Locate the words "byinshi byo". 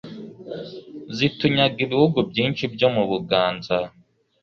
2.29-2.87